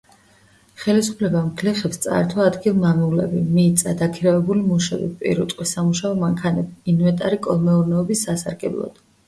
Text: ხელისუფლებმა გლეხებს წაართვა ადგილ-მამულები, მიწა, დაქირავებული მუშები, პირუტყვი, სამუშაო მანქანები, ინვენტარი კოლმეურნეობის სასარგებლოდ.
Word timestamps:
ხელისუფლებმა 0.83 1.41
გლეხებს 1.59 2.01
წაართვა 2.05 2.47
ადგილ-მამულები, 2.53 3.43
მიწა, 3.59 3.93
დაქირავებული 4.01 4.65
მუშები, 4.71 5.13
პირუტყვი, 5.21 5.71
სამუშაო 5.75 6.19
მანქანები, 6.25 6.75
ინვენტარი 6.97 7.43
კოლმეურნეობის 7.49 8.29
სასარგებლოდ. 8.31 9.03